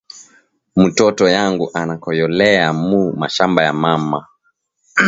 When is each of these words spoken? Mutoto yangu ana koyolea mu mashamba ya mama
Mutoto 0.79 1.25
yangu 1.35 1.65
ana 1.79 1.95
koyolea 2.03 2.67
mu 2.87 3.01
mashamba 3.21 3.59
ya 3.67 3.73
mama 3.83 4.19